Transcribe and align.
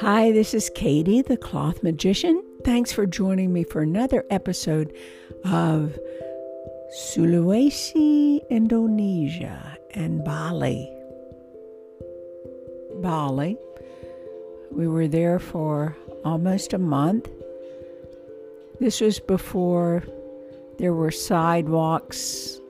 Hi, 0.00 0.30
this 0.32 0.52
is 0.52 0.70
Katie, 0.74 1.22
the 1.22 1.38
cloth 1.38 1.82
magician. 1.82 2.42
Thanks 2.64 2.92
for 2.92 3.06
joining 3.06 3.52
me 3.52 3.64
for 3.64 3.80
another 3.80 4.26
episode 4.28 4.92
of 5.44 5.98
Sulawesi, 6.94 8.46
Indonesia, 8.50 9.78
and 9.92 10.22
Bali. 10.24 10.92
Bali. 12.96 13.56
We 14.70 14.86
were 14.86 15.08
there 15.08 15.38
for 15.38 15.96
almost 16.24 16.72
a 16.72 16.78
month. 16.78 17.30
This 18.80 19.00
was 19.00 19.20
before 19.20 20.04
there 20.78 20.92
were 20.92 21.10
sidewalks 21.10 22.60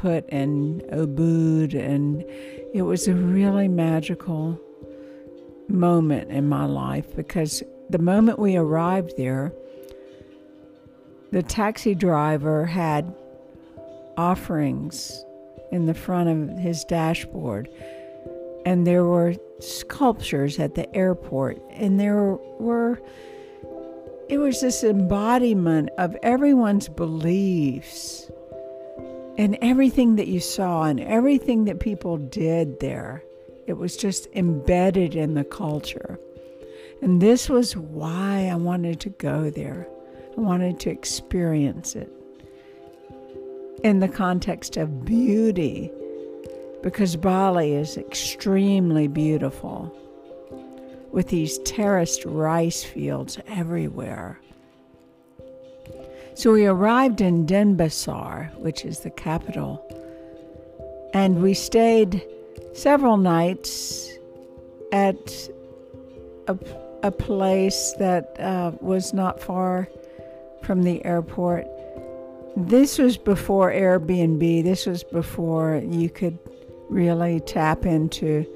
put 0.00 0.26
in 0.30 0.80
Ubud, 0.92 1.74
and 1.74 2.24
it 2.72 2.82
was 2.82 3.06
a 3.06 3.14
really 3.14 3.68
magical 3.68 4.58
moment 5.68 6.30
in 6.30 6.48
my 6.48 6.64
life 6.64 7.14
because 7.14 7.62
the 7.90 7.98
moment 7.98 8.38
we 8.38 8.56
arrived 8.56 9.12
there, 9.18 9.52
the 11.32 11.42
taxi 11.42 11.94
driver 11.94 12.64
had 12.64 13.14
offerings 14.16 15.22
in 15.70 15.84
the 15.84 15.94
front 15.94 16.30
of 16.30 16.58
his 16.58 16.82
dashboard, 16.84 17.68
and 18.64 18.86
there 18.86 19.04
were 19.04 19.34
sculptures 19.58 20.58
at 20.58 20.76
the 20.76 20.92
airport, 20.96 21.60
and 21.72 22.00
there 22.00 22.36
were 22.58 23.02
it 24.30 24.38
was 24.38 24.60
this 24.60 24.82
embodiment 24.84 25.90
of 25.98 26.16
everyone's 26.22 26.88
beliefs 26.88 28.30
and 29.40 29.56
everything 29.62 30.16
that 30.16 30.28
you 30.28 30.38
saw 30.38 30.82
and 30.82 31.00
everything 31.00 31.64
that 31.64 31.80
people 31.80 32.18
did 32.18 32.78
there. 32.78 33.24
It 33.66 33.72
was 33.72 33.96
just 33.96 34.28
embedded 34.34 35.14
in 35.14 35.32
the 35.32 35.44
culture. 35.44 36.20
And 37.00 37.22
this 37.22 37.48
was 37.48 37.74
why 37.74 38.50
I 38.52 38.56
wanted 38.56 39.00
to 39.00 39.08
go 39.08 39.48
there. 39.48 39.88
I 40.36 40.40
wanted 40.42 40.78
to 40.80 40.90
experience 40.90 41.96
it 41.96 42.12
in 43.82 44.00
the 44.00 44.08
context 44.08 44.76
of 44.76 45.06
beauty, 45.06 45.90
because 46.82 47.16
Bali 47.16 47.72
is 47.72 47.96
extremely 47.96 49.08
beautiful 49.08 49.90
with 51.12 51.28
these 51.28 51.58
terraced 51.60 52.26
rice 52.26 52.84
fields 52.84 53.38
everywhere. 53.48 54.38
So 56.34 56.52
we 56.52 56.66
arrived 56.66 57.20
in 57.20 57.46
Denpasar, 57.46 58.54
which 58.56 58.84
is 58.84 59.00
the 59.00 59.10
capital, 59.10 59.84
and 61.12 61.42
we 61.42 61.54
stayed 61.54 62.24
several 62.72 63.16
nights 63.16 64.10
at 64.92 65.48
a, 66.46 66.56
a 67.02 67.10
place 67.10 67.94
that 67.98 68.38
uh, 68.40 68.72
was 68.80 69.12
not 69.12 69.40
far 69.40 69.88
from 70.62 70.82
the 70.82 71.04
airport. 71.04 71.66
This 72.56 72.98
was 72.98 73.16
before 73.16 73.70
Airbnb. 73.70 74.64
This 74.64 74.86
was 74.86 75.04
before 75.04 75.82
you 75.84 76.10
could 76.10 76.38
really 76.88 77.40
tap 77.40 77.84
into 77.86 78.46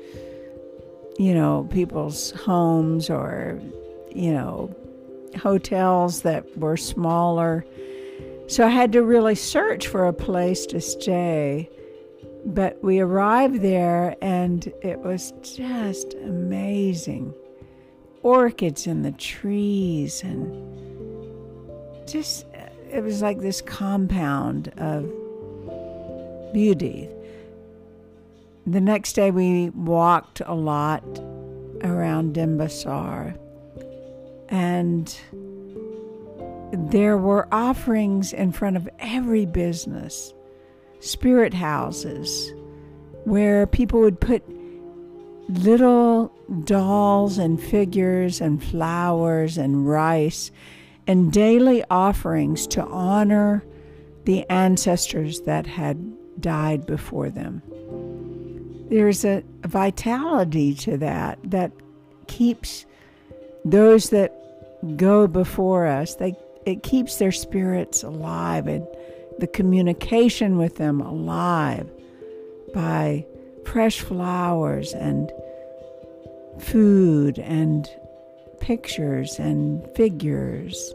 you 1.18 1.34
know, 1.34 1.68
people's 1.70 2.32
homes 2.32 3.08
or, 3.08 3.60
you 4.14 4.32
know, 4.32 4.74
hotels 5.36 6.22
that 6.22 6.56
were 6.58 6.76
smaller. 6.76 7.64
So 8.46 8.66
I 8.66 8.70
had 8.70 8.92
to 8.92 9.02
really 9.02 9.34
search 9.34 9.88
for 9.88 10.06
a 10.06 10.12
place 10.12 10.66
to 10.66 10.80
stay. 10.80 11.70
But 12.46 12.82
we 12.84 13.00
arrived 13.00 13.62
there 13.62 14.16
and 14.20 14.66
it 14.82 14.98
was 14.98 15.32
just 15.42 16.14
amazing. 16.14 17.32
Orchids 18.22 18.86
in 18.86 19.02
the 19.02 19.12
trees 19.12 20.22
and 20.22 20.52
just, 22.06 22.46
it 22.90 23.02
was 23.02 23.22
like 23.22 23.40
this 23.40 23.62
compound 23.62 24.68
of 24.76 25.04
beauty. 26.52 27.08
The 28.66 28.80
next 28.80 29.12
day, 29.12 29.30
we 29.30 29.68
walked 29.70 30.40
a 30.46 30.54
lot 30.54 31.04
around 31.82 32.34
Denpasar, 32.34 33.36
and 34.48 35.18
there 36.72 37.16
were 37.16 37.48
offerings 37.52 38.32
in 38.32 38.52
front 38.52 38.76
of 38.76 38.88
every 38.98 39.46
business, 39.46 40.34
spirit 41.00 41.54
houses, 41.54 42.52
where 43.24 43.66
people 43.66 44.00
would 44.00 44.20
put 44.20 44.42
little 45.48 46.32
dolls 46.64 47.38
and 47.38 47.60
figures 47.60 48.40
and 48.40 48.62
flowers 48.62 49.58
and 49.58 49.88
rice 49.88 50.50
and 51.06 51.32
daily 51.32 51.84
offerings 51.90 52.66
to 52.66 52.82
honor 52.84 53.62
the 54.24 54.48
ancestors 54.48 55.42
that 55.42 55.66
had 55.66 56.40
died 56.40 56.86
before 56.86 57.30
them. 57.30 57.62
There's 58.88 59.24
a 59.24 59.42
vitality 59.66 60.74
to 60.74 60.96
that 60.98 61.38
that 61.44 61.72
keeps 62.26 62.86
those 63.64 64.10
that 64.10 64.32
go 64.96 65.26
before 65.26 65.86
us 65.86 66.14
they 66.16 66.34
it 66.66 66.82
keeps 66.82 67.16
their 67.16 67.32
spirits 67.32 68.02
alive 68.02 68.66
and 68.66 68.86
the 69.38 69.46
communication 69.46 70.56
with 70.56 70.76
them 70.76 71.00
alive 71.00 71.90
by 72.72 73.26
fresh 73.64 74.00
flowers 74.00 74.92
and 74.92 75.30
food 76.58 77.38
and 77.38 77.88
pictures 78.60 79.38
and 79.38 79.86
figures. 79.94 80.94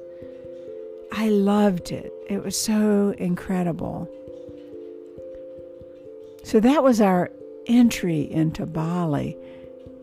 I 1.12 1.30
loved 1.30 1.92
it. 1.92 2.12
It 2.30 2.44
was 2.44 2.60
so 2.60 3.14
incredible. 3.18 4.08
So 6.44 6.60
that 6.60 6.84
was 6.84 7.02
our 7.02 7.32
entry 7.68 8.32
into 8.32 8.66
Bali. 8.66 9.38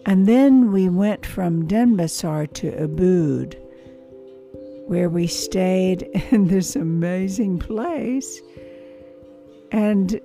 And 0.07 0.27
then 0.27 0.71
we 0.71 0.89
went 0.89 1.27
from 1.27 1.67
Denpasar 1.67 2.53
to 2.55 2.71
Ubud, 2.71 3.57
where 4.87 5.09
we 5.09 5.27
stayed 5.27 6.03
in 6.31 6.47
this 6.47 6.77
amazing 6.77 7.59
place. 7.59 8.41
And 9.73 10.21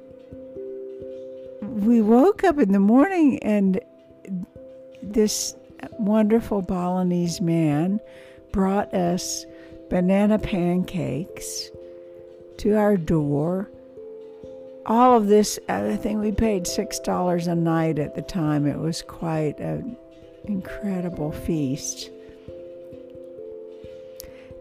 we 1.61 1.99
woke 1.99 2.43
up 2.43 2.59
in 2.59 2.73
the 2.73 2.79
morning, 2.79 3.39
and 3.39 3.79
this 5.01 5.55
wonderful 5.97 6.61
Balinese 6.61 7.41
man 7.41 7.99
brought 8.51 8.93
us 8.93 9.45
banana 9.89 10.37
pancakes 10.37 11.71
to 12.57 12.77
our 12.77 12.97
door 12.97 13.67
all 14.85 15.15
of 15.15 15.27
this, 15.27 15.59
I 15.69 15.95
think 15.95 16.21
we 16.21 16.31
paid 16.31 16.65
$6 16.65 17.47
a 17.47 17.55
night 17.55 17.99
at 17.99 18.15
the 18.15 18.21
time. 18.21 18.65
It 18.65 18.79
was 18.79 19.01
quite 19.01 19.59
an 19.59 19.95
incredible 20.45 21.31
feast. 21.31 22.09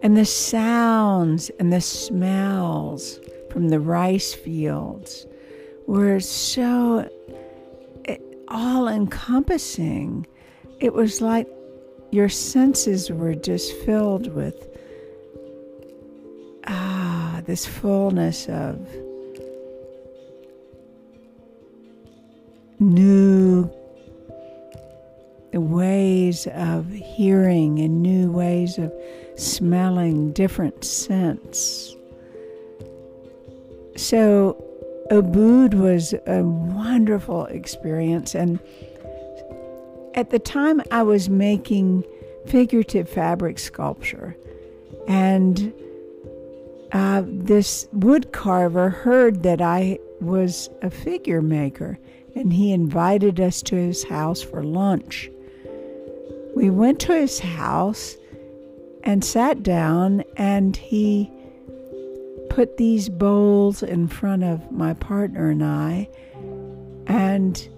And 0.03 0.16
the 0.16 0.25
sounds 0.25 1.50
and 1.58 1.72
the 1.72 1.81
smells 1.81 3.20
from 3.50 3.69
the 3.69 3.81
rice 3.81 4.32
fields 4.32 5.26
were 5.86 6.20
so 6.20 7.08
eh, 8.06 8.16
all 8.48 8.88
encompassing. 8.88 10.26
It 10.81 10.94
was 10.94 11.20
like 11.20 11.48
your 12.10 12.28
senses 12.28 13.10
were 13.10 13.34
just 13.34 13.72
filled 13.84 14.34
with 14.34 14.69
ah, 16.66 17.42
this 17.44 17.66
fullness 17.66 18.48
of 18.48 18.88
new 22.81 23.71
ways 25.53 26.47
of 26.49 26.91
hearing 26.91 27.79
and 27.79 28.03
new 28.03 28.31
ways 28.31 28.79
of 28.79 28.93
smelling 29.37 30.32
different 30.32 30.85
scents. 30.85 31.94
So, 33.97 34.65
Ubud 35.11 35.75
was 35.75 36.15
a 36.27 36.43
wonderful 36.43 37.47
experience. 37.47 38.35
And 38.35 38.61
at 40.15 40.31
the 40.31 40.38
time, 40.38 40.81
I 40.91 41.03
was 41.03 41.29
making 41.29 42.05
figurative 42.47 43.09
fabric 43.09 43.59
sculpture. 43.59 44.37
And 45.09 45.75
uh, 46.93 47.25
this 47.26 47.88
wood 47.93 48.33
carver 48.33 48.91
heard 48.91 49.43
that 49.43 49.61
I 49.61 49.99
was 50.21 50.71
a 50.83 50.91
figure 50.91 51.43
maker 51.43 51.99
and 52.40 52.54
he 52.54 52.72
invited 52.72 53.38
us 53.38 53.60
to 53.60 53.76
his 53.76 54.02
house 54.04 54.40
for 54.40 54.64
lunch. 54.64 55.31
We 56.56 56.70
went 56.70 56.98
to 57.00 57.14
his 57.14 57.38
house 57.38 58.16
and 59.04 59.22
sat 59.22 59.62
down, 59.62 60.25
and 60.37 60.75
he 60.75 61.31
put 62.48 62.78
these 62.78 63.10
bowls 63.10 63.82
in 63.82 64.08
front 64.08 64.42
of 64.42 64.72
my 64.72 64.94
partner 64.94 65.50
and 65.50 65.62
I, 65.62 66.08
and 67.06 67.69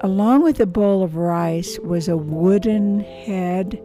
along 0.00 0.44
with 0.44 0.60
a 0.60 0.66
bowl 0.66 1.02
of 1.02 1.16
rice 1.16 1.78
was 1.80 2.08
a 2.08 2.16
wooden 2.16 3.00
head 3.00 3.80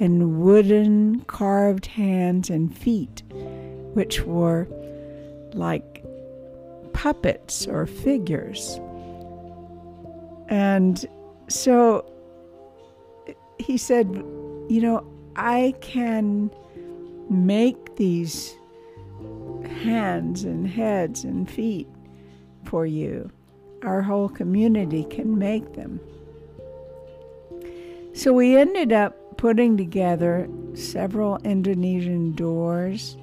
and 0.00 0.40
wooden 0.40 1.20
carved 1.22 1.86
hands 1.86 2.50
and 2.50 2.76
feet, 2.76 3.22
which 3.94 4.22
were 4.24 4.66
like 5.52 5.97
puppets 6.98 7.64
or 7.68 7.86
figures. 7.86 8.80
And 10.48 11.06
so 11.48 12.04
he 13.60 13.78
said, 13.78 14.08
You 14.68 14.80
know, 14.80 15.06
I 15.36 15.74
can 15.80 16.50
make 17.30 17.94
these 17.94 18.52
hands 19.84 20.42
and 20.42 20.66
heads 20.66 21.22
and 21.22 21.48
feet 21.48 21.86
for 22.64 22.84
you. 22.84 23.30
Our 23.84 24.02
whole 24.02 24.28
community 24.28 25.04
can 25.04 25.38
make 25.38 25.74
them. 25.74 26.00
So 28.12 28.32
we 28.32 28.56
ended 28.56 28.92
up 28.92 29.36
putting 29.38 29.76
together 29.76 30.48
several 30.74 31.36
Indonesian 31.44 32.32
doors, 32.32 33.16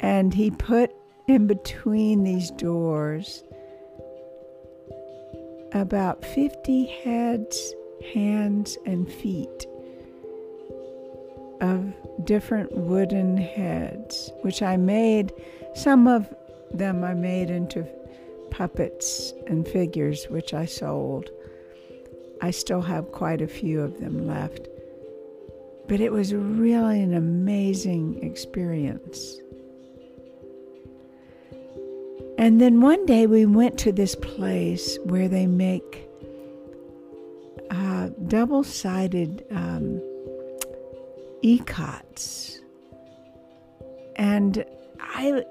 and 0.00 0.32
he 0.32 0.50
put 0.50 0.90
in 1.28 1.46
between 1.46 2.24
these 2.24 2.50
doors 2.50 3.44
about 5.72 6.24
50 6.24 6.86
heads, 6.86 7.74
hands, 8.12 8.76
and 8.84 9.10
feet 9.10 9.66
of 11.60 11.92
different 12.24 12.72
wooden 12.76 13.36
heads, 13.36 14.30
which 14.42 14.62
I 14.62 14.76
made, 14.76 15.32
some 15.74 16.06
of 16.06 16.32
them 16.72 17.04
I 17.04 17.14
made 17.14 17.50
into 17.50 17.86
puppets 18.50 19.32
and 19.46 19.66
figures, 19.66 20.26
which 20.26 20.52
I 20.52 20.66
sold. 20.66 21.30
I 22.42 22.50
still 22.50 22.82
have 22.82 23.12
quite 23.12 23.40
a 23.40 23.48
few 23.48 23.80
of 23.80 24.00
them 24.00 24.26
left. 24.26 24.68
But 25.88 26.00
it 26.00 26.12
was 26.12 26.34
really 26.34 27.00
an 27.00 27.14
amazing 27.14 28.22
experience. 28.22 29.40
And 32.42 32.60
then 32.60 32.80
one 32.80 33.06
day 33.06 33.28
we 33.28 33.46
went 33.46 33.78
to 33.78 33.92
this 33.92 34.16
place 34.16 34.98
where 35.04 35.28
they 35.28 35.46
make 35.46 36.08
uh, 37.70 38.08
double 38.26 38.64
sided 38.64 39.46
um, 39.52 40.00
ikats. 41.44 42.58
And 44.16 44.64
I 44.98 45.44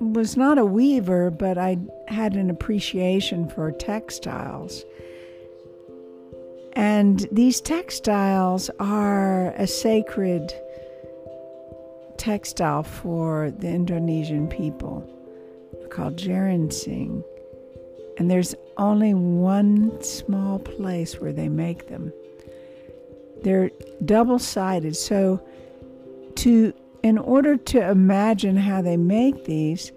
was 0.00 0.36
not 0.36 0.58
a 0.58 0.64
weaver, 0.64 1.30
but 1.30 1.58
I 1.58 1.78
had 2.08 2.34
an 2.34 2.50
appreciation 2.50 3.48
for 3.48 3.70
textiles. 3.70 4.82
And 6.72 7.24
these 7.30 7.60
textiles 7.60 8.68
are 8.80 9.52
a 9.52 9.68
sacred 9.68 10.52
textile 12.16 12.82
for 12.82 13.52
the 13.52 13.68
Indonesian 13.68 14.48
people 14.48 15.08
called 15.92 16.16
Geringsing. 16.16 17.22
And 18.18 18.30
there's 18.30 18.54
only 18.76 19.14
one 19.14 20.02
small 20.02 20.58
place 20.58 21.20
where 21.20 21.32
they 21.32 21.48
make 21.48 21.88
them. 21.88 22.12
They're 23.42 23.70
double 24.04 24.38
sided. 24.38 24.96
So, 24.96 25.46
to 26.36 26.72
in 27.02 27.18
order 27.18 27.56
to 27.56 27.90
imagine 27.90 28.56
how 28.56 28.80
they 28.80 28.96
make 28.96 29.44
these, 29.44 29.92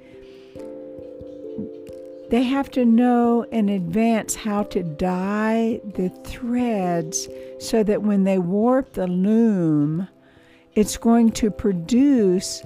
they 2.32 2.44
have 2.44 2.72
to 2.72 2.84
know 2.84 3.44
in 3.52 3.70
advance 3.70 4.34
how 4.36 4.64
to 4.64 4.82
dye 4.82 5.80
the 5.94 6.10
threads 6.26 7.28
so 7.60 7.84
that 7.84 8.02
when 8.02 8.24
they 8.24 8.40
warp 8.40 8.94
the 8.94 9.08
loom, 9.08 10.08
it's 10.74 10.98
going 10.98 11.32
to 11.34 11.52
produce 11.52 12.64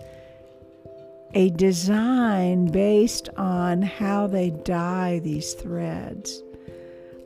a 1.34 1.50
design 1.52 2.66
based 2.68 3.30
on 3.38 3.82
how 3.82 4.28
they 4.28 4.50
dye 4.50 5.20
these 5.24 5.54
threads. 5.54 6.44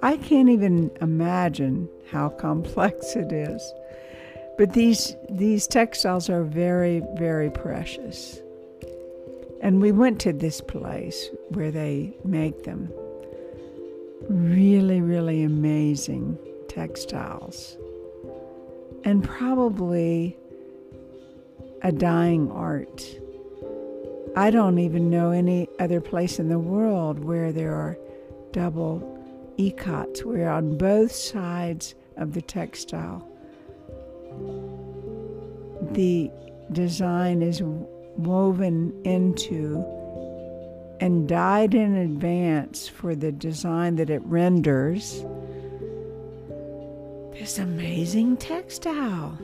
I 0.01 0.17
can't 0.17 0.49
even 0.49 0.91
imagine 0.99 1.87
how 2.11 2.29
complex 2.45 3.15
it 3.15 3.31
is. 3.31 3.73
But 4.57 4.73
these 4.73 5.15
these 5.29 5.65
textiles 5.65 6.29
are 6.29 6.43
very 6.43 7.01
very 7.15 7.49
precious. 7.49 8.39
And 9.61 9.81
we 9.81 9.91
went 9.91 10.19
to 10.21 10.33
this 10.33 10.59
place 10.61 11.29
where 11.49 11.71
they 11.71 12.13
make 12.23 12.63
them. 12.63 12.91
Really 14.29 15.01
really 15.01 15.43
amazing 15.43 16.37
textiles. 16.67 17.77
And 19.05 19.23
probably 19.23 20.37
a 21.81 21.91
dying 21.91 22.51
art. 22.51 23.03
I 24.35 24.49
don't 24.49 24.79
even 24.79 25.11
know 25.11 25.29
any 25.31 25.69
other 25.79 26.01
place 26.01 26.39
in 26.39 26.49
the 26.49 26.59
world 26.59 27.23
where 27.23 27.51
there 27.51 27.73
are 27.73 27.97
double 28.51 28.99
ikats, 29.59 30.23
where 30.23 30.49
on 30.49 30.77
both 30.77 31.11
sides 31.11 31.93
of 32.17 32.33
the 32.33 32.41
textile 32.41 33.27
the 35.91 36.31
design 36.71 37.41
is 37.41 37.61
woven 37.61 38.93
into 39.03 39.85
and 40.99 41.27
dyed 41.27 41.73
in 41.75 41.95
advance 41.95 42.87
for 42.87 43.15
the 43.15 43.31
design 43.31 43.97
that 43.97 44.09
it 44.09 44.21
renders 44.25 45.23
this 47.33 47.59
amazing 47.59 48.37
textile. 48.37 49.37